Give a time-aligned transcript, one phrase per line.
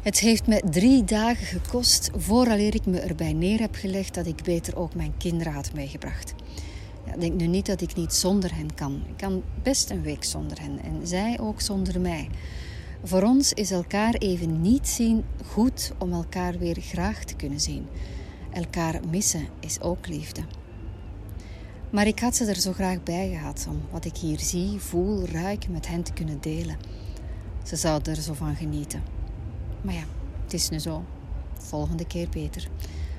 [0.00, 4.42] Het heeft me drie dagen gekost vooraleer ik me erbij neer heb gelegd dat ik
[4.42, 6.34] beter ook mijn kinderen had meegebracht.
[7.06, 9.02] Ja, denk nu niet dat ik niet zonder hen kan.
[9.08, 12.28] Ik kan best een week zonder hen en zij ook zonder mij.
[13.02, 17.86] Voor ons is elkaar even niet zien goed om elkaar weer graag te kunnen zien.
[18.52, 20.42] Elkaar missen is ook liefde.
[21.90, 25.26] Maar ik had ze er zo graag bij gehad om wat ik hier zie, voel,
[25.26, 26.76] ruik met hen te kunnen delen.
[27.64, 29.19] Ze zouden er zo van genieten.
[29.82, 30.04] Maar ja,
[30.44, 31.04] het is nu zo.
[31.58, 32.68] Volgende keer beter.